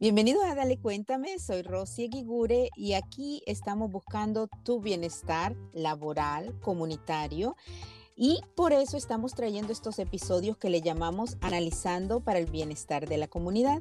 [0.00, 7.56] Bienvenidos a Dale Cuéntame, soy Rosy Eguigure y aquí estamos buscando tu bienestar laboral, comunitario
[8.14, 13.16] y por eso estamos trayendo estos episodios que le llamamos Analizando para el Bienestar de
[13.16, 13.80] la Comunidad.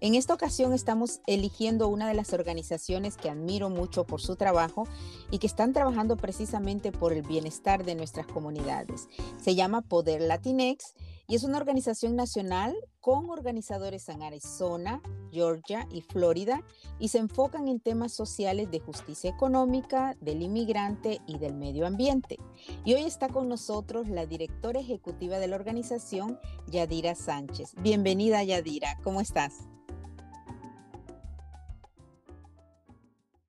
[0.00, 4.84] En esta ocasión estamos eligiendo una de las organizaciones que admiro mucho por su trabajo
[5.30, 9.10] y que están trabajando precisamente por el bienestar de nuestras comunidades.
[9.38, 10.94] Se llama Poder Latinex
[11.28, 16.62] y es una organización nacional con organizadores en Arizona, Georgia y Florida
[16.98, 22.38] y se enfocan en temas sociales de justicia económica, del inmigrante y del medio ambiente.
[22.84, 27.74] Y hoy está con nosotros la directora ejecutiva de la organización, Yadira Sánchez.
[27.80, 29.68] Bienvenida Yadira, ¿cómo estás?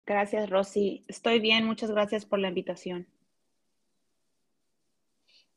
[0.06, 1.06] Gracias, Rosy.
[1.08, 3.08] Estoy bien, muchas gracias por la invitación.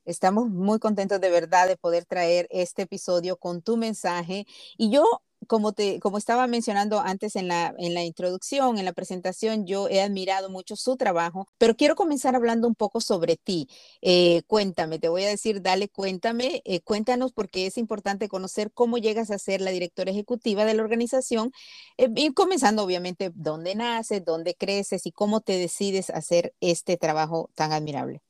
[0.04, 4.46] Estamos muy contentos de verdad de poder traer este episodio con tu mensaje.
[4.76, 5.04] Y yo,
[5.46, 9.88] como, te, como estaba mencionando antes en la, en la introducción, en la presentación, yo
[9.88, 13.68] he admirado mucho su trabajo, pero quiero comenzar hablando un poco sobre ti.
[14.02, 18.98] Eh, cuéntame, te voy a decir, dale, cuéntame, eh, cuéntanos porque es importante conocer cómo
[18.98, 21.52] llegas a ser la directora ejecutiva de la organización,
[21.98, 27.50] eh, y comenzando obviamente dónde naces, dónde creces y cómo te decides hacer este trabajo
[27.54, 28.22] tan admirable.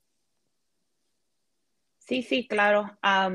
[2.06, 2.98] Sí, sí, claro.
[3.02, 3.30] a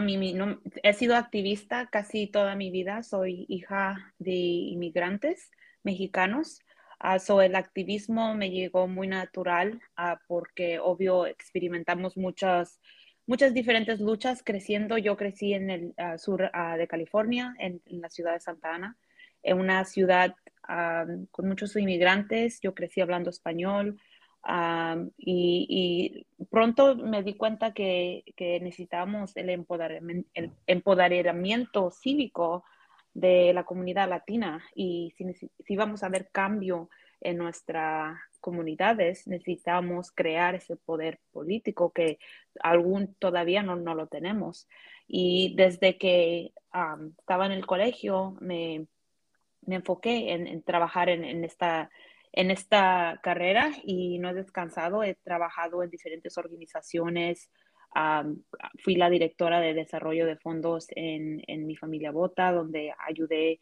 [0.00, 3.02] mí no, he sido activista casi toda mi vida.
[3.02, 5.50] Soy hija de inmigrantes
[5.82, 6.60] mexicanos.
[7.02, 12.80] Uh, so el activismo me llegó muy natural uh, porque, obvio, experimentamos muchas,
[13.26, 14.96] muchas diferentes luchas creciendo.
[14.98, 18.96] Yo crecí en el sur de California, en, la ciudad de Santa Ana,
[19.42, 20.34] en una ciudad
[21.30, 22.60] con muchos inmigrantes.
[22.60, 24.00] Yo crecí hablando español
[25.16, 29.50] y, pronto me di cuenta que, que necesitamos el
[30.66, 32.64] empoderamiento, cívico
[33.12, 36.88] de la comunidad latina y si, si vamos a ver cambio
[37.20, 42.18] en nuestras comunidades, necesitamos crear ese poder político que
[42.62, 44.68] aún todavía no, no lo tenemos.
[45.06, 46.52] Y desde que
[47.18, 48.86] estaba en el colegio, me,
[49.66, 51.90] me enfoqué en, en trabajar en, en, esta
[52.32, 55.02] en esta carrera y no he descansado.
[55.02, 57.50] He trabajado en diferentes organizaciones.
[58.82, 63.60] fui la directora de desarrollo de fondos en, mi familia Bota, donde ayudé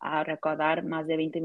[0.00, 1.42] a recaudar más de 20,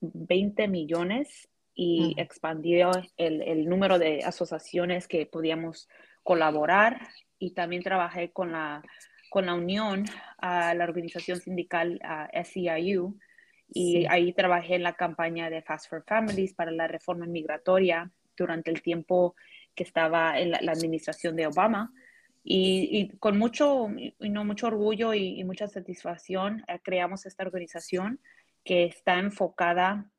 [0.00, 5.88] 20 millones y expandió el, número de asociaciones que podíamos
[6.22, 7.00] colaborar.
[7.38, 8.82] Y también trabajé con la,
[9.30, 10.04] con la unión,
[10.38, 11.98] a la organización sindical
[12.44, 13.18] SEIU,
[13.72, 18.70] y ahí trabajé en la campaña de Fast for Families para la reforma migratoria durante
[18.70, 19.36] el tiempo
[19.74, 21.92] que estaba en la, administración de Obama.
[22.42, 23.88] Y, con mucho,
[24.18, 28.18] no, mucho orgullo y, mucha satisfacción eh, creamos esta organización
[28.64, 30.10] que está enfocada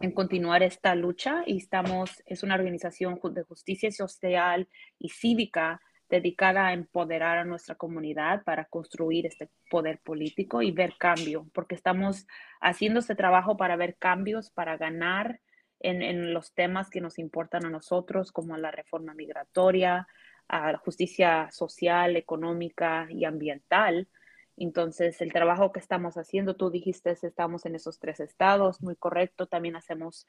[0.00, 6.66] en continuar esta lucha y estamos, es una organización de justicia social y cívica dedicada
[6.66, 12.26] a empoderar a nuestra comunidad para construir este poder político y ver cambio, porque estamos
[12.60, 15.40] haciendo este trabajo para ver cambios, para ganar
[15.80, 20.06] en, los temas que nos importan a nosotros, como la reforma migratoria,
[20.48, 24.08] a la justicia social, económica y ambiental.
[24.56, 29.46] Entonces, el trabajo que estamos haciendo, tú dijiste, estamos en esos tres estados, muy correcto.
[29.46, 30.26] También hacemos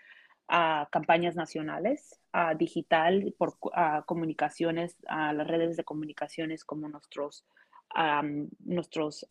[0.47, 7.45] a campañas nacionales, a digital, por a comunicaciones, a las redes de comunicaciones como nuestros,
[8.59, 9.28] nuestros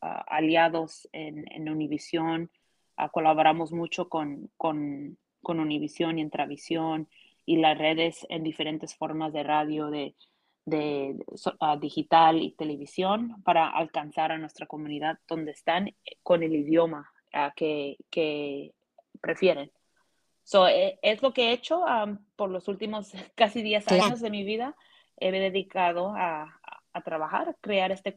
[0.00, 2.50] aliados en, en Univisión.
[3.12, 7.08] colaboramos mucho con, con, con Univisión y Entravisión
[7.44, 10.16] y las redes en diferentes formas de radio, de,
[10.64, 11.16] de
[11.80, 15.94] digital y televisión para alcanzar a nuestra comunidad donde están
[16.24, 17.12] con el idioma
[17.54, 18.72] que, que
[19.20, 19.70] prefieren.
[20.46, 21.84] So, eh, es lo que he hecho
[22.36, 24.76] por los últimos casi 10 años de mi vida.
[25.16, 26.52] He dedicado a,
[27.04, 28.14] trabajar, crear este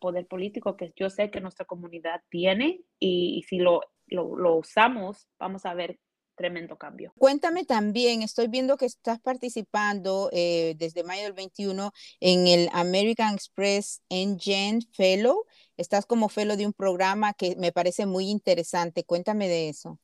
[0.00, 5.66] poder político que yo sé que nuestra comunidad tiene y, si lo, lo, usamos, vamos
[5.66, 5.98] a ver
[6.36, 7.12] tremendo cambio.
[7.18, 11.90] Cuéntame también, estoy viendo que estás participando eh, desde mayo del 21
[12.20, 15.44] en el American Express Engine Fellow
[15.76, 19.04] estás como fellow de un programa que me parece muy interesante.
[19.04, 19.98] Cuéntame de eso.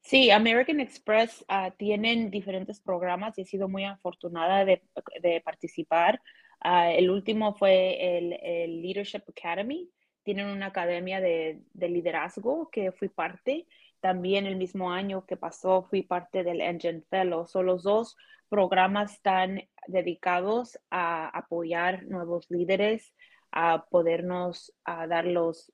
[0.00, 4.82] Sí, American Express uh, tienen diferentes programas y he sido muy afortunada de,
[5.22, 6.20] de participar.
[6.64, 9.90] Uh, el último fue el, el, Leadership Academy.
[10.22, 13.66] Tienen una academia de, de, liderazgo que fui parte.
[14.00, 17.46] También el mismo año que pasó fui parte del Engine Fellow.
[17.46, 18.16] Son los dos
[18.50, 23.14] programas están dedicados a apoyar nuevos líderes,
[23.52, 25.72] a podernos a dar los,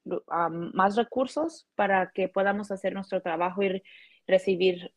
[0.74, 3.82] más recursos para que podamos hacer nuestro trabajo y
[4.26, 4.92] recibir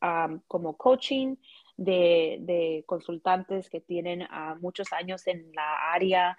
[0.46, 1.36] como coaching
[1.76, 4.26] de, consultantes que tienen
[4.60, 6.36] muchos años en la área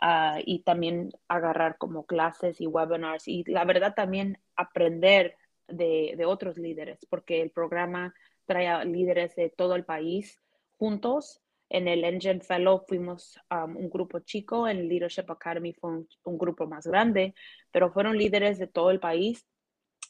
[0.00, 5.36] ah, y también agarrar como clases y webinars y la verdad también aprender
[5.66, 8.14] de, de otros líderes porque el programa
[8.48, 10.40] trae a líderes de todo el país
[10.78, 11.40] juntos.
[11.68, 15.90] En el Engine Fellow fuimos um, un grupo chico, en Leadership Academy fue
[16.24, 17.34] un, grupo más grande,
[17.70, 19.46] pero fueron líderes de todo el país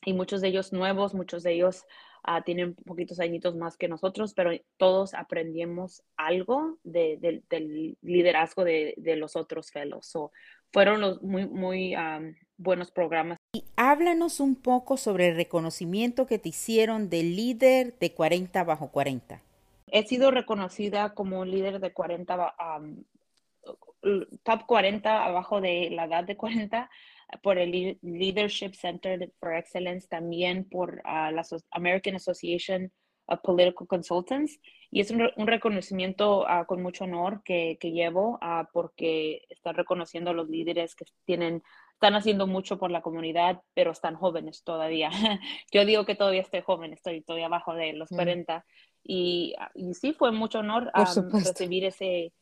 [0.05, 1.85] y muchos de ellos nuevos, muchos de ellos
[2.27, 7.43] uh, tienen poquitos añitos más que nosotros, pero todos aprendimos algo del
[8.03, 10.13] liderazgo de, los otros fellows.
[10.73, 13.39] fueron los muy, muy um, buenos programas.
[13.53, 18.91] Y háblanos un poco sobre el reconocimiento que te hicieron de líder de 40 bajo
[18.91, 19.43] 40.
[19.91, 22.55] He sido reconocida como líder de 40,
[24.43, 26.91] top 40 abajo de la edad de 40
[27.43, 32.93] por el Leadership Center for Excellence, también por ah, la American Association
[33.27, 34.59] of Political Consultants.
[34.91, 40.31] Y es un, reconocimiento ah, con mucho honor que, que llevo ah, porque están reconociendo
[40.31, 45.11] a los líderes que tienen, están haciendo mucho por la comunidad, pero están jóvenes todavía.
[45.73, 48.65] Yo digo que todavía estoy joven, estoy todavía abajo de los 40,
[49.05, 52.33] y, y sí, fue mucho honor recibir ese,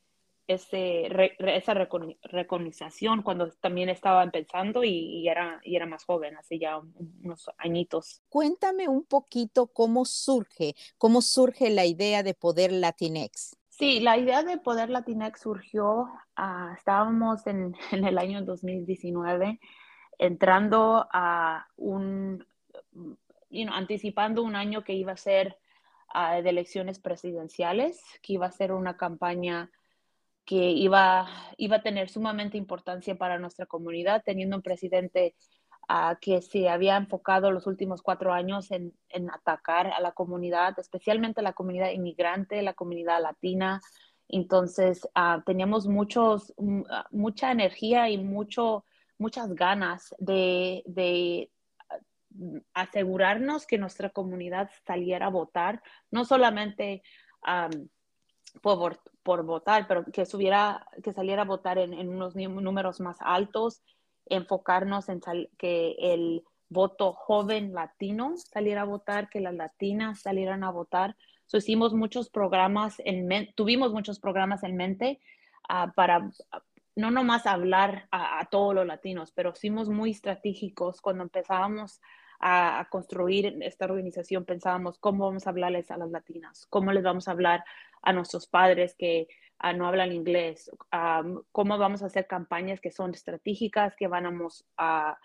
[0.47, 1.09] ese,
[1.39, 6.81] esa recognización cuando también estaba empezando y, era, y era más joven, hace ya
[7.21, 8.23] unos añitos.
[8.29, 13.57] Cuéntame un poquito cómo surge, cómo surge la idea de Poder Latinex.
[13.69, 16.03] Sí, la idea de Poder Latinex surgió,
[16.39, 19.61] uh, estábamos en, en, el año 2019
[20.19, 22.47] entrando a un,
[23.51, 25.59] you anticipando un año que iba a ser
[26.43, 29.71] de elecciones presidenciales, que iba a ser una campaña
[30.47, 31.29] que iba,
[31.59, 35.35] iba a tener sumamente importancia para nuestra comunidad, teniendo un presidente
[35.91, 40.79] uh, que se había enfocado los últimos cuatro años en, en, atacar a la comunidad,
[40.79, 43.81] especialmente la comunidad inmigrante, la comunidad latina.
[44.29, 46.55] Entonces, uh, teníamos muchos,
[47.11, 48.85] mucha energía y mucho,
[49.19, 51.51] muchas ganas de, de
[52.73, 57.03] asegurarnos que nuestra comunidad saliera a votar, no solamente
[58.61, 63.17] por, por, votar, pero que, subiera, que saliera a votar en, en unos números más
[63.21, 63.83] altos,
[64.27, 65.21] enfocarnos en
[65.59, 71.17] que el voto joven latino saliera a votar, que las latinas salieran a votar.
[71.53, 75.19] hicimos muchos programas, en tuvimos muchos programas en mente
[75.69, 76.31] uh, para
[76.95, 82.01] no nomás hablar a, a, todos los latinos, pero fuimos muy estratégicos cuando empezábamos
[82.41, 87.29] a, construir esta organización pensábamos cómo vamos a hablarles a las latinas, cómo les vamos
[87.29, 87.65] a hablar
[88.07, 89.27] a nuestros padres que
[89.59, 90.71] ah, no hablan inglés,
[91.51, 95.19] cómo vamos a hacer campañas que son estratégicas, que vamos a,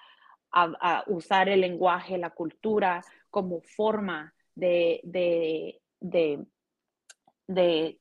[1.08, 6.46] usar el lenguaje, la cultura como forma de, de, de,
[7.48, 7.98] de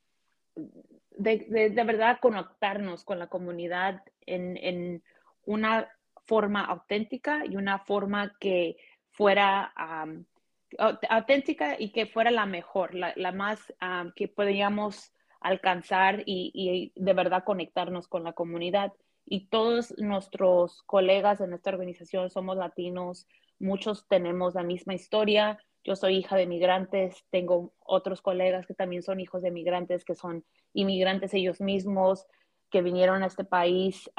[1.16, 5.02] de, de, verdad conectarnos con la comunidad en, en,
[5.44, 5.88] una
[6.26, 8.76] forma auténtica y una forma que
[9.10, 9.72] fuera
[10.78, 13.60] auténtica y que fuera la mejor, la, más
[14.14, 18.92] que podíamos alcanzar y, de verdad conectarnos con la comunidad.
[19.26, 23.26] Y todos nuestros colegas en esta organización somos latinos,
[23.58, 25.58] muchos tenemos la misma historia.
[25.84, 30.14] Yo soy hija de migrantes, tengo otros colegas que también son hijos de migrantes, que
[30.14, 32.26] son inmigrantes ellos mismos,
[32.70, 34.10] que vinieron a este país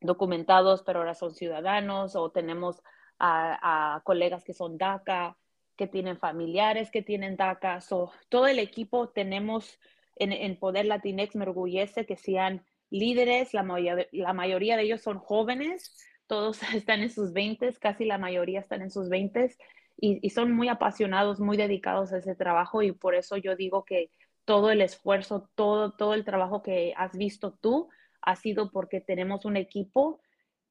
[0.00, 2.82] documentados, pero ahora son ciudadanos, o tenemos
[3.18, 5.36] a, colegas que son DACA,
[5.78, 7.78] que tienen familiares que tienen DACA.
[8.28, 9.78] todo el equipo tenemos
[10.16, 13.64] en, Poder Latinex, me orgullece que sean líderes, la,
[14.10, 18.82] la mayoría de ellos son jóvenes, todos están en sus 20, casi la mayoría están
[18.82, 19.56] en sus 20
[19.96, 23.84] y, y, son muy apasionados, muy dedicados a ese trabajo y por eso yo digo
[23.84, 24.10] que
[24.44, 27.88] todo el esfuerzo, todo, todo el trabajo que has visto tú
[28.20, 30.20] ha sido porque tenemos un equipo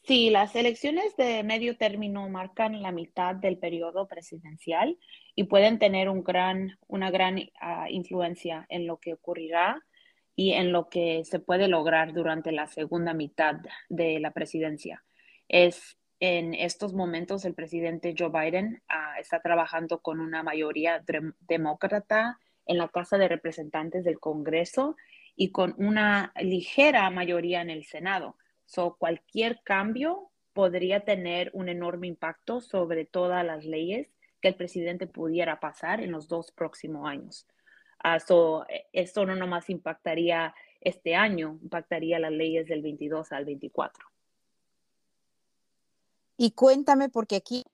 [0.09, 4.99] Sí, las elecciones de medio término marcan la mitad del periodo presidencial
[5.35, 9.85] y pueden tener un gran, una gran uh, influencia en lo que ocurrirá
[10.38, 13.57] y en lo que se puede lograr durante la segunda mitad
[13.88, 15.02] de la presidencia.
[15.49, 21.04] Es en estos momentos el presidente Joe Biden uh, está trabajando con una mayoría
[21.40, 24.95] demócrata en la Casa de Representantes del Congreso
[25.35, 28.37] y con una ligera mayoría en el Senado.
[28.64, 35.09] So, cualquier cambio podría tener un enorme impacto sobre todas las leyes que el presidente
[35.09, 37.49] pudiera pasar en los dos próximos años.
[38.05, 44.07] Uh, so, esto no nomás impactaría este año, impactaría las leyes del 22 al 24.
[46.37, 47.64] Y cuéntame, porque aquí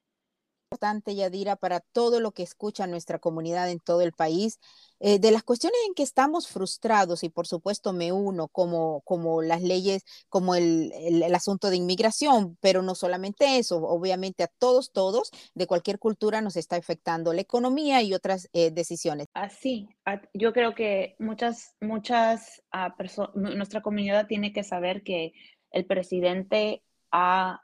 [0.74, 4.58] importante, Yadira, para todo lo que escucha nuestra comunidad en todo el país,
[4.98, 9.40] eh, de las cuestiones en que estamos frustrados, y por supuesto me uno, como, como
[9.40, 14.48] las leyes, como el, el, el, asunto de inmigración, pero no solamente eso, obviamente a
[14.58, 19.28] todos, todos, de cualquier cultura nos está afectando la economía y otras eh, decisiones.
[19.34, 19.88] Así,
[20.32, 25.34] yo creo que muchas, muchas uh, personas, nuestra comunidad tiene que saber que
[25.70, 27.60] el presidente ha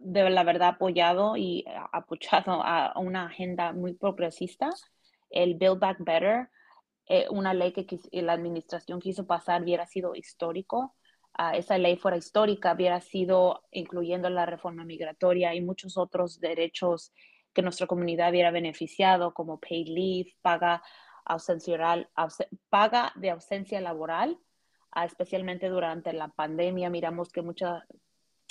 [0.00, 4.70] de la verdad apoyado y apoyado a una agenda muy progresista,
[5.30, 6.48] el Build Back Better,
[7.06, 10.94] eh, una ley que la administración quiso pasar, hubiera sido histórico.
[11.38, 17.12] Uh, esa ley fuera histórica, hubiera sido incluyendo la reforma migratoria y muchos otros derechos
[17.54, 20.82] que nuestra comunidad hubiera beneficiado, como paid leave, paga,
[21.24, 22.08] ausencia,
[22.68, 24.38] paga de ausencia laboral,
[24.96, 26.90] uh, especialmente durante la pandemia.
[26.90, 27.86] Miramos que mucha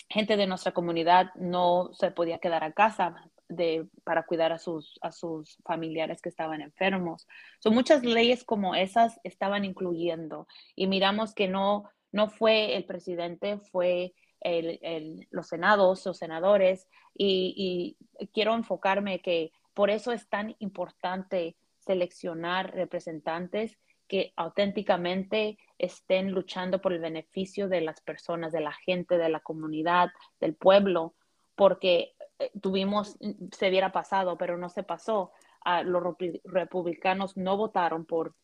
[0.09, 4.97] gente de nuestra comunidad no se podía quedar a casa de, para cuidar a sus,
[5.01, 7.27] a sus familiares que estaban enfermos.
[7.59, 13.57] So, muchas leyes como esas estaban incluyendo y miramos que no, no fue el presidente,
[13.57, 20.27] fue el, el, los senados, los senadores y, y quiero enfocarme que por eso es
[20.27, 28.61] tan importante seleccionar representantes que auténticamente estén luchando por el beneficio de las personas, de
[28.61, 30.09] la gente, de la comunidad,
[30.39, 31.13] del pueblo,
[31.55, 33.17] porque eh, tuvimos,
[33.51, 35.31] se hubiera pasado, pero no se pasó.
[35.65, 38.35] Uh, los republicanos no votaron por,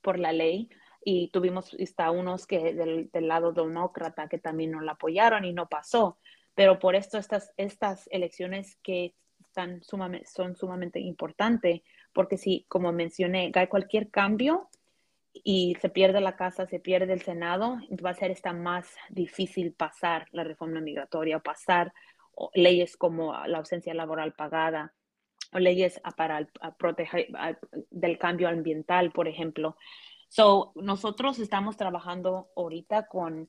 [0.00, 0.70] por la ley
[1.04, 5.52] y tuvimos hasta unos que del, del, lado demócrata que también no la apoyaron y
[5.52, 6.18] no pasó.
[6.54, 11.82] Pero por esto estas, estas elecciones que están sumamente, son sumamente importantes,
[12.12, 14.68] porque si, como mencioné, hay cualquier cambio,
[15.42, 19.72] y se pierde la casa, se pierde el Senado, va a ser esta más difícil
[19.72, 21.92] pasar la reforma migratoria pasar
[22.54, 24.94] leyes como la ausencia laboral pagada
[25.52, 26.48] o leyes para
[26.78, 27.28] proteger
[27.90, 29.76] del cambio ambiental, por ejemplo.
[30.28, 33.42] So, nosotros estamos trabajando ahorita con,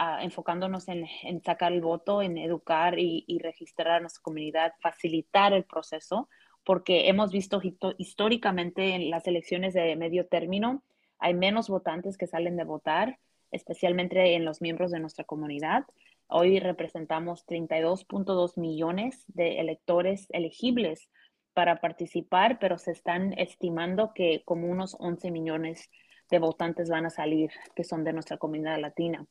[0.00, 4.72] uh, enfocándonos en, en, sacar el voto, en educar y, y, registrar a nuestra comunidad,
[4.80, 6.30] facilitar el proceso,
[6.64, 7.60] porque hemos visto
[7.98, 10.82] históricamente en las elecciones de medio término,
[11.22, 13.18] hay menos votantes que salen de votar,
[13.52, 15.84] especialmente en los miembros de nuestra comunidad.
[16.26, 21.08] Hoy representamos 32.2 millones de electores elegibles
[21.54, 25.90] para participar, pero se están estimando que como unos 11 millones
[26.28, 29.24] de votantes van a salir que son de nuestra comunidad latina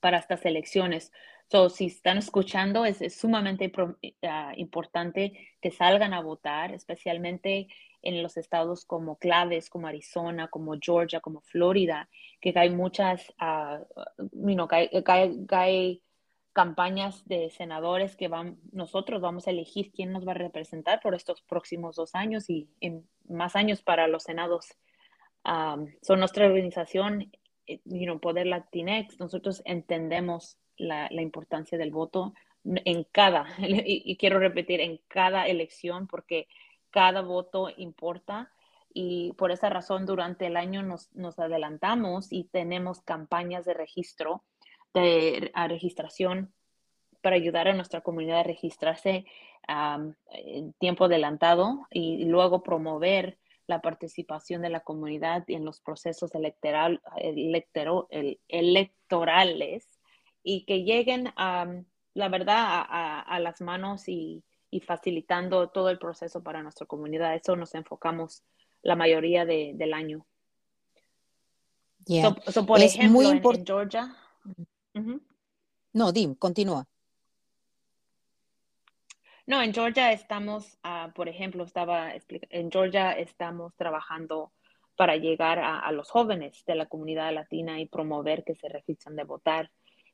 [0.00, 1.12] para estas elecciones.
[1.48, 3.92] So, si están escuchando, es, es sumamente uh,
[4.56, 7.68] importante que salgan a votar, especialmente
[8.02, 12.08] en los estados como claves, como Arizona, como Georgia, como Florida,
[12.40, 13.84] que hay muchas, uh,
[14.32, 16.02] you know, que hay, que hay, que hay
[16.52, 21.14] campañas de senadores que van, nosotros vamos a elegir quién nos va a representar por
[21.14, 24.76] estos próximos dos años y en más años para los senados.
[25.44, 27.32] Um, son nuestra organización,
[27.66, 34.38] eh, you know, Poder Latinex, nosotros entendemos la, importancia del voto en cada, y, quiero
[34.38, 36.48] repetir, en cada elección, porque
[36.90, 38.50] cada voto importa
[38.92, 44.42] y por esa razón durante el año nos, nos adelantamos y tenemos campañas de registro,
[44.92, 46.52] de a registración
[47.22, 49.26] para ayudar a nuestra comunidad a registrarse
[49.68, 57.00] en tiempo adelantado y luego promover la participación de la comunidad en los procesos electoral,
[58.48, 59.88] electorales
[60.42, 61.72] y que lleguen, a,
[62.14, 64.42] la verdad, a, las manos y,
[64.78, 67.34] facilitando todo el proceso para nuestra comunidad.
[67.34, 68.44] Eso nos enfocamos
[68.82, 70.24] la mayoría del año.
[72.64, 74.16] por ejemplo, en, Georgia.
[75.92, 76.86] No, Dim, continúa.
[79.46, 84.52] No, en Georgia estamos, ah, por ejemplo, estaba en Georgia estamos trabajando
[84.94, 89.24] para llegar a, los jóvenes de la comunidad latina y promover que se registren de
[89.24, 89.70] votar.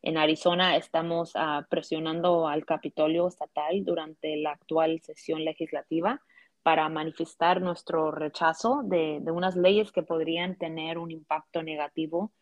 [0.07, 6.23] En Arizona estamos ah, presionando al Capitolio estatal durante la actual sesión legislativa
[6.63, 12.33] para manifestar nuestro rechazo de, unas leyes que podrían tener un impacto negativo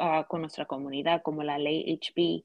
[0.00, 2.42] ah, con nuestra comunidad, como la ley HB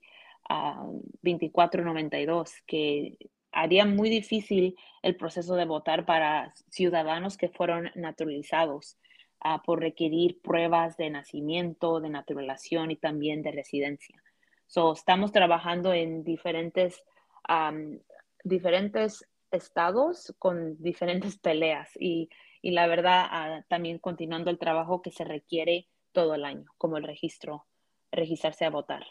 [1.23, 3.17] 2492, que
[3.51, 8.99] haría muy difícil el proceso de votar para ciudadanos que fueron naturalizados
[9.39, 14.21] ah, por requerir pruebas de nacimiento, de naturalización y también de residencia.
[14.71, 17.03] So, estamos trabajando en diferentes,
[18.45, 22.29] diferentes estados con diferentes peleas y,
[22.61, 26.95] y la verdad ah, también continuando el trabajo que se requiere todo el año, como
[26.95, 27.65] el registro,
[28.13, 29.05] registrarse a votar.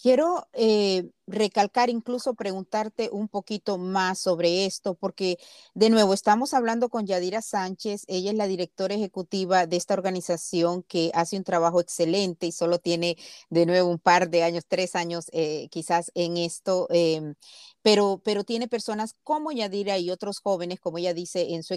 [0.00, 5.38] Quiero eh, recalcar, incluso preguntarte un poquito más sobre esto, porque
[5.74, 10.84] de nuevo estamos hablando con Yadira Sánchez, ella es la directora ejecutiva de esta organización
[10.84, 13.16] que hace un trabajo excelente y solo tiene
[13.50, 17.34] de nuevo un par de años, tres años eh, quizás en esto, em,
[17.82, 21.74] pero, pero tiene personas como Yadira y otros jóvenes, como ella dice en su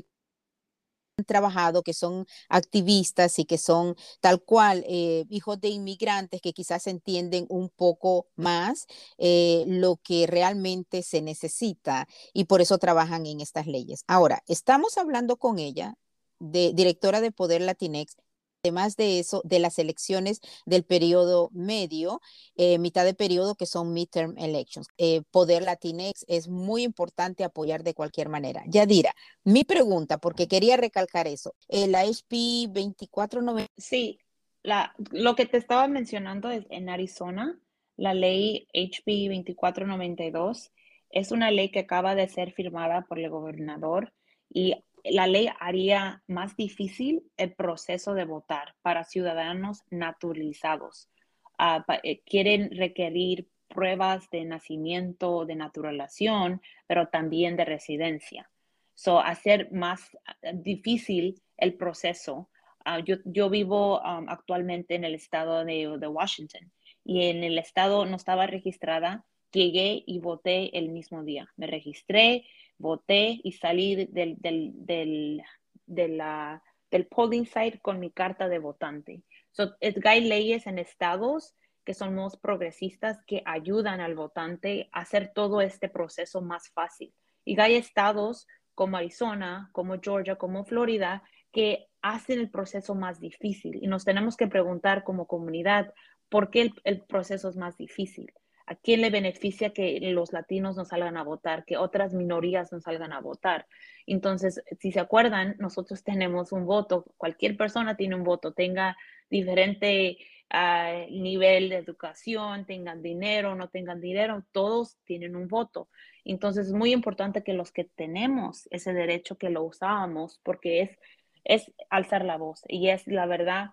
[1.26, 6.88] trabajado, que son activistas y que son tal cual eh, hijos de inmigrantes que quizás
[6.88, 8.86] entienden un poco más
[9.18, 14.04] eh, lo que realmente se necesita y por eso trabajan en estas leyes.
[14.08, 15.96] Ahora, estamos hablando con ella,
[16.40, 18.16] de directora de Poder Latinex,
[18.64, 22.22] Además de eso, de las elecciones del periodo medio,
[22.56, 24.88] eh, mitad de periodo, que son midterm elections.
[25.00, 28.62] Eh, Poder Latinex es muy importante apoyar de cualquier manera.
[28.68, 33.68] Yadira, mi pregunta, porque quería recalcar eso, el HB 2490.
[33.78, 34.20] Sí,
[34.62, 37.60] la, lo que te estaba mencionando es en Arizona,
[37.98, 40.72] la ley HB 2492
[41.10, 44.14] es una ley que acaba de ser firmada por el gobernador
[44.54, 51.10] y la ley haría más difícil el proceso de votar para ciudadanos naturalizados.
[51.58, 58.50] Ah, eh, quieren requerir pruebas de nacimiento, de naturalización, pero también de residencia.
[58.94, 62.50] So, hacer más ah, difícil el proceso.
[62.84, 66.72] Ah, yo, vivo actualmente en el estado de, Washington
[67.04, 69.24] y en el estado no estaba registrada.
[69.52, 71.52] Llegué y voté el mismo día.
[71.58, 72.46] Me registré,
[72.78, 75.44] voté y salí del, del, del,
[75.86, 79.24] de la, del polling site con mi carta de votante.
[79.52, 85.32] So, hay leyes en estados que son más progresistas que ayudan al votante a hacer
[85.34, 87.14] todo este proceso más fácil.
[87.44, 93.80] Y hay estados como Arizona, como Georgia, como Florida, que hacen el proceso más difícil.
[93.82, 95.94] Y nos tenemos que preguntar como comunidad,
[96.30, 98.32] ¿por qué el, el proceso es más difícil?
[98.72, 102.80] ¿A quién le beneficia que los latinos no salgan a votar, que otras minorías no
[102.80, 103.68] salgan a votar?
[104.08, 108.96] Entonces, si se acuerdan, nosotros tenemos un voto, cualquier persona tiene un voto, tenga
[109.30, 115.90] diferente ah, nivel de educación, tengan dinero, no tengan dinero, todos tienen un voto.
[116.24, 121.00] Entonces, es muy importante que los que tenemos ese derecho que lo usábamos, porque es,
[121.44, 123.72] es alzar la voz y es la verdad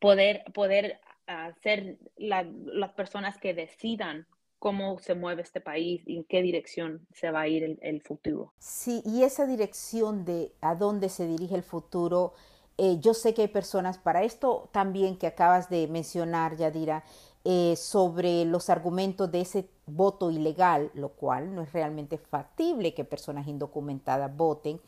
[0.00, 0.98] poder, poder
[1.62, 4.26] ser las personas que decidan
[4.58, 8.52] cómo se mueve este país y en qué dirección se va a ir el, futuro.
[8.58, 12.34] Sí, y esa dirección de a dónde se dirige el futuro,
[12.76, 17.04] eh, yo sé que hay personas para esto también que acabas de mencionar, Yadira,
[17.44, 23.04] eh, sobre los argumentos de ese voto ilegal, lo cual no es realmente factible que
[23.04, 24.80] personas indocumentadas voten.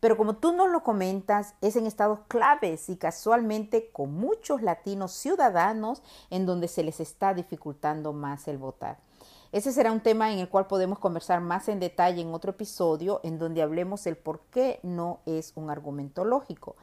[0.00, 5.12] Pero como tú nos lo comentas, es en estados claves y casualmente con muchos latinos
[5.12, 8.98] ciudadanos en donde se les está dificultando más el votar.
[9.52, 13.20] Ese será un tema en el cual podemos conversar más en detalle en otro episodio
[13.22, 16.76] en donde hablemos el por qué no es un argumento lógico.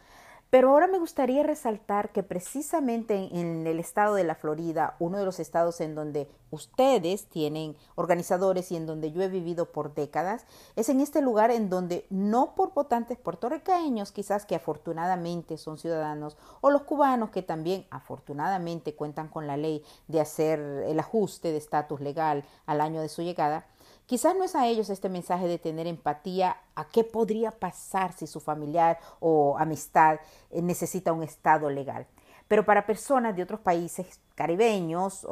[0.53, 5.25] Pero ahora me gustaría resaltar que precisamente en el estado de la Florida, uno de
[5.25, 10.45] los estados en donde ustedes tienen organizadores y en donde yo he vivido por décadas,
[10.75, 16.37] es en este lugar en donde no por votantes puertorriqueños, quizás que afortunadamente son ciudadanos,
[16.61, 21.57] o los cubanos que también afortunadamente cuentan con la ley de hacer el ajuste de
[21.57, 23.65] estatus legal al año de su llegada,
[24.05, 28.27] Quizás no es a ellos este mensaje de tener empatía a qué podría pasar si
[28.27, 32.07] su familiar o amistad eh, necesita un estado legal.
[32.47, 35.25] Pero para personas de otros países caribeños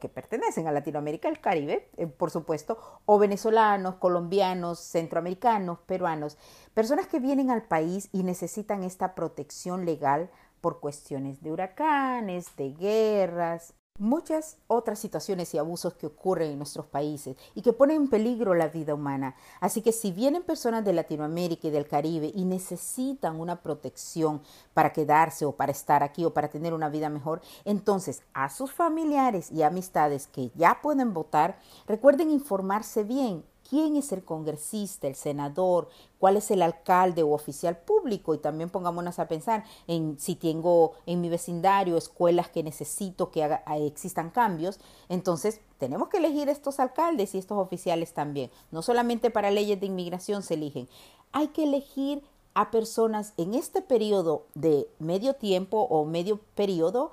[0.00, 6.38] que pertenecen a Latinoamérica, el Caribe, eh, por supuesto, o venezolanos, colombianos, centroamericanos, peruanos,
[6.72, 12.72] personas que vienen al país y necesitan esta protección legal por cuestiones de huracanes, de
[12.72, 18.08] guerras, muchas otras situaciones y abusos que ocurren en nuestros países y que ponen en
[18.08, 19.36] peligro la vida humana.
[19.60, 24.92] Así que si vienen personas de Latinoamérica y del Caribe y necesitan una protección para
[24.92, 29.52] quedarse o para estar aquí o para tener una vida mejor, entonces a sus familiares
[29.52, 35.88] y amistades que ya pueden votar, recuerden informarse bien quién es el congresista, el senador,
[36.18, 38.34] cuál es el alcalde o oficial público.
[38.34, 43.58] Y también pongámonos a pensar en si tengo en mi vecindario escuelas que necesito que
[43.86, 48.50] existan cambios, entonces tenemos que elegir estos alcaldes y estos oficiales también.
[48.70, 50.88] No solamente para leyes de inmigración se eligen,
[51.32, 52.22] hay que elegir
[52.54, 57.10] a personas en este periodo de medio tiempo o medio periodo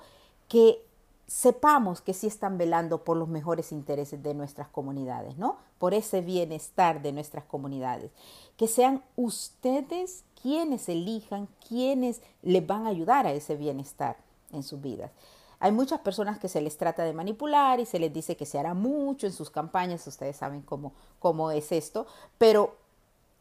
[0.48, 0.84] que
[1.32, 5.56] sepamos que sí están velando por los mejores intereses de nuestras comunidades, ¿no?
[5.78, 8.10] Por ese bienestar de nuestras comunidades.
[8.58, 14.18] Que sean ustedes quienes elijan, quienes les van a ayudar a ese bienestar
[14.52, 15.10] en sus vidas.
[15.58, 18.58] Hay muchas personas que se les trata de manipular y se les dice que se
[18.58, 22.76] hará mucho en sus campañas, ustedes saben cómo, cómo es esto, pero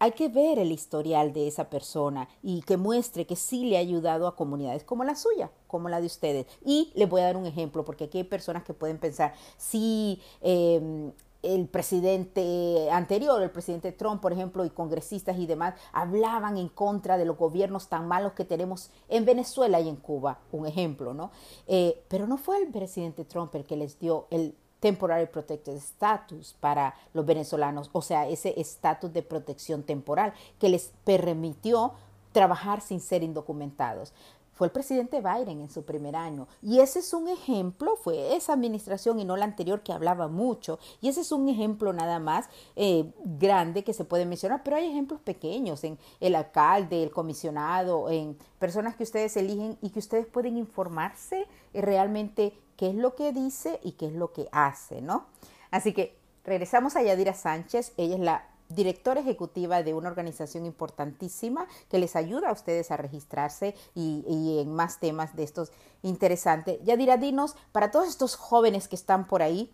[0.01, 3.81] hay que ver el historial de esa persona y que muestre que sí le ha
[3.81, 6.47] ayudado a comunidades como la suya, como la de ustedes.
[6.65, 10.19] Y les voy a dar un ejemplo, porque aquí hay personas que pueden pensar, si
[10.41, 11.11] em,
[11.43, 17.19] el presidente anterior, el presidente Trump, por ejemplo, y congresistas y demás, hablaban en contra
[17.19, 21.29] de los gobiernos tan malos que tenemos en Venezuela y en Cuba, un ejemplo, ¿no?
[21.67, 26.55] Eh, pero no fue el presidente Trump el que les dio el Temporary Protected Status
[26.59, 31.93] para los venezolanos, o sea, ese estatus de protección temporal que les permitió
[32.33, 34.11] trabajar sin ser indocumentados.
[34.53, 36.47] Fue el presidente Biden en su primer año.
[36.61, 40.77] Y ese es un ejemplo, fue esa administración y no la anterior que hablaba mucho.
[41.01, 44.87] Y ese es un ejemplo nada más eh, grande que se puede mencionar, pero hay
[44.87, 50.27] ejemplos pequeños en el alcalde, el comisionado, en personas que ustedes eligen y que ustedes
[50.27, 55.25] pueden informarse realmente qué es lo que dice y qué es lo que hace, ¿no?
[55.69, 61.67] Así que regresamos a Yadira Sánchez, ella es la directora ejecutiva de una organización importantísima
[61.89, 66.79] que les ayuda a ustedes a registrarse y, en más temas de estos interesantes.
[66.83, 69.71] Yadira, dinos, para todos estos jóvenes que están por ahí,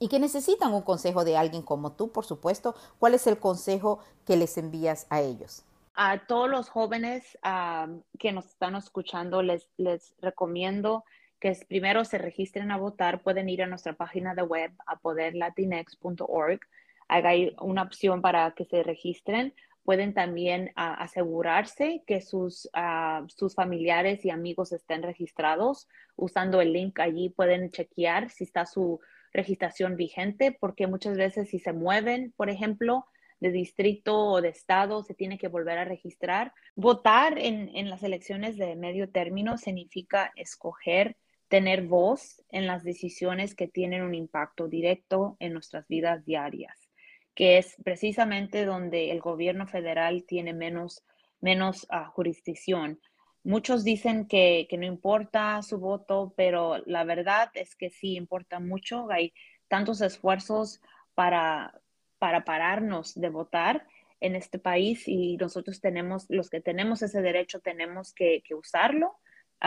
[0.00, 3.98] y que necesitan un consejo de alguien como tú, por supuesto, ¿cuál es el consejo
[4.24, 5.64] que les envías a ellos?
[6.00, 7.88] A todos los jóvenes ah,
[8.20, 11.04] que nos están escuchando, les, les recomiendo
[11.40, 16.60] que primero se registren a votar, pueden ir a nuestra página de web a poderlatinex.org.
[17.08, 19.52] Hay una opción para que se registren.
[19.82, 25.88] Pueden también ah, asegurarse que sus, ah, sus familiares y amigos estén registrados.
[26.14, 29.00] Usando el link allí pueden chequear si está su
[29.32, 33.04] registración vigente, porque muchas veces si se mueven, por ejemplo,
[33.40, 36.52] de distrito o de estado, se tiene que volver a registrar.
[36.74, 41.16] Votar en, en las elecciones de medio término significa escoger
[41.48, 46.90] tener voz en las decisiones que tienen un impacto directo en nuestras vidas diarias,
[47.34, 51.02] que es precisamente donde el gobierno federal tiene menos,
[51.40, 53.00] menos uh, jurisdicción.
[53.44, 58.60] Muchos dicen que, que, no importa su voto, pero la verdad es que sí importa
[58.60, 59.10] mucho.
[59.10, 59.32] Hay
[59.68, 60.82] tantos esfuerzos
[61.14, 61.80] para,
[62.18, 63.86] para pararnos de votar
[64.20, 69.16] en este país y nosotros tenemos, los que tenemos ese derecho, tenemos que, usarlo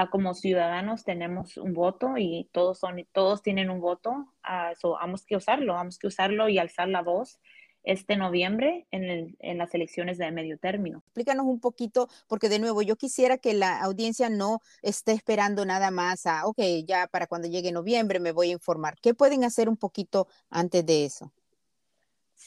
[0.09, 5.35] como ciudadanos tenemos un voto y todos son todos tienen un voto, uh, vamos que
[5.35, 7.39] usarlo, vamos que usarlo y alzar la voz
[7.83, 10.99] este noviembre en, en, las elecciones de medio término.
[11.07, 15.91] Explícanos un poquito, porque de nuevo yo quisiera que la audiencia no esté esperando nada
[15.91, 18.97] más a, ok, ya para cuando llegue noviembre me voy a informar.
[19.01, 21.31] ¿Qué pueden hacer un poquito antes de eso?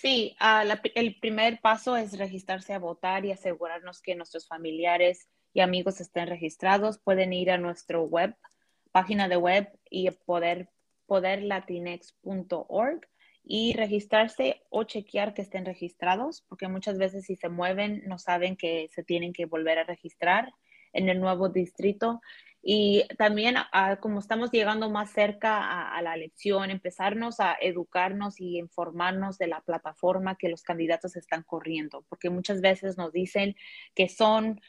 [0.04, 5.60] Sí, uh, el primer paso es registrarse a votar y asegurarnos que nuestros familiares y
[5.60, 8.36] amigos estén registrados, pueden ir a nuestro web,
[8.92, 10.68] página de web y poder
[11.06, 13.00] poderlatinex.org
[13.44, 18.56] y registrarse o chequear que estén registrados, porque muchas veces si se mueven no saben
[18.56, 20.52] que se tienen que volver a registrar.
[20.92, 22.20] en el nuevo distrito.
[22.66, 28.56] Y también, ah, como estamos llegando más cerca a, la elección, empezarnos a educarnos y
[28.56, 33.54] informarnos de la plataforma que los candidatos están corriendo, porque muchas veces nos dicen
[33.94, 34.62] que son,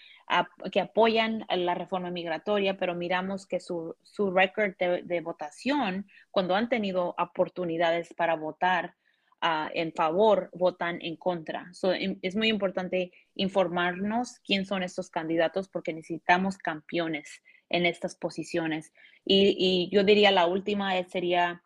[0.73, 6.67] que apoyan la reforma migratoria, pero miramos que su, su récord de, votación, cuando han
[6.67, 8.95] tenido oportunidades para votar,
[9.39, 11.71] ah, en favor votan en contra.
[11.83, 17.41] Em, es muy importante informarnos quién son estos candidatos porque necesitamos campeones
[17.75, 18.91] en estas posiciones.
[19.25, 21.61] Y, yo diría la última sería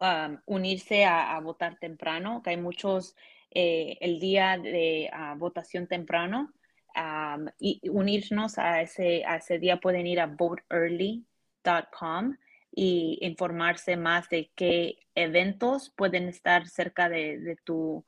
[0.00, 3.14] um, unirse a, votar temprano, que hay muchos
[3.50, 6.52] eh, el día de ah, votación temprano.
[6.96, 12.36] Um, y unirnos a ese, a ese día pueden ir a voteearly.com
[12.74, 18.02] y informarse más de qué eventos pueden estar cerca de, tu,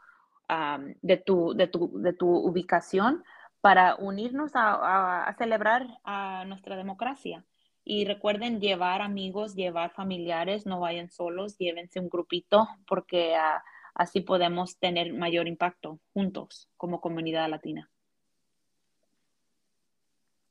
[0.49, 3.23] um, de, tu, de, tu, de tu ubicación
[3.69, 7.45] para unirnos a, celebrar a nuestra democracia.
[7.85, 13.63] Y recuerden llevar amigos, llevar familiares, no vayan solos, llévense un grupito porque ah,
[13.95, 17.91] así podemos tener mayor impacto juntos como comunidad latina.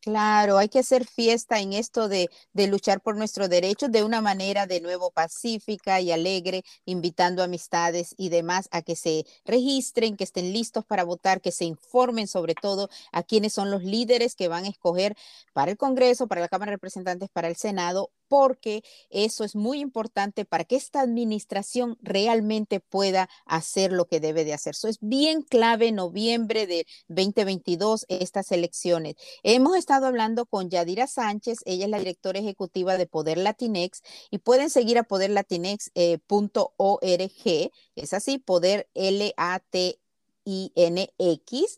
[0.08, 4.66] Claro, hay que hacer fiesta en esto de, luchar por nuestros derechos de una manera
[4.66, 10.54] de nuevo pacífica y alegre, invitando amistades y demás a que se registren, que estén
[10.54, 14.64] listos para votar, que se informen sobre todo a quiénes son los líderes que van
[14.64, 15.14] a escoger
[15.52, 19.80] para el Congreso, para la Cámara de Representantes, para el Senado porque eso es muy
[19.80, 24.72] importante para que esta administración realmente pueda hacer lo que debe de hacer.
[24.72, 29.16] Eso es bien clave noviembre de 2022, estas elecciones.
[29.44, 34.40] Hemos estado hablando con Yadira Sánchez, ella es la directora ejecutiva de Poder Latinex y
[34.40, 40.00] pueden seguir a poderlatinex.org, eh, es así, poder L-A-T
[40.48, 41.70] inx.org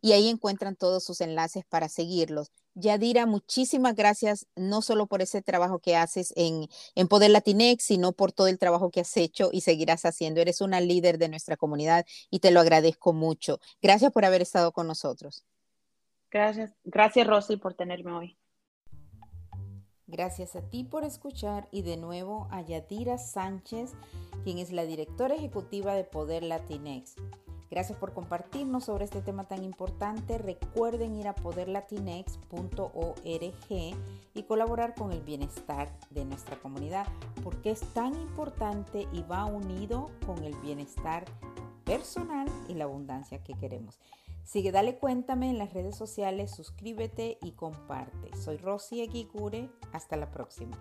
[0.00, 2.50] y ahí encuentran todos sus enlaces para seguirlos.
[2.74, 8.12] Yadira, muchísimas gracias, no solo por ese trabajo que haces en, en Poder Latinex, sino
[8.12, 10.40] por todo el trabajo que has hecho y seguirás haciendo.
[10.40, 13.60] Eres una líder de nuestra comunidad y te lo agradezco mucho.
[13.82, 15.44] Gracias por haber estado con nosotros.
[16.30, 18.38] Gracias, gracias Rosy por tenerme hoy.
[20.06, 23.92] Gracias a ti por escuchar y de nuevo a Yadira Sánchez,
[24.44, 27.16] quien es la directora ejecutiva de Poder Latinex.
[27.72, 30.36] Gracias por compartirnos sobre este tema tan importante.
[30.36, 33.96] Recuerden ir a poderlatinex.org
[34.34, 37.06] y colaborar con el bienestar de nuestra comunidad,
[37.42, 41.24] porque es tan importante y va unido con el bienestar
[41.84, 43.98] personal y la abundancia que queremos.
[44.44, 48.36] Sigue, dale cuéntame en las redes sociales, suscríbete y comparte.
[48.36, 49.70] Soy Rosy Eguigure.
[49.92, 50.76] Hasta la próxima.